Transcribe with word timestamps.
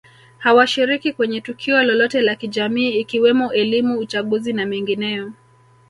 hawashiriki 0.37 1.13
kwenye 1.13 1.41
tukio 1.41 1.83
lolote 1.83 2.21
la 2.21 2.35
kijamii 2.35 2.99
ikiwemo 2.99 3.53
elimu 3.53 3.97
uchaguzi 3.97 4.53
na 4.53 4.65
mengineyo 4.65 5.33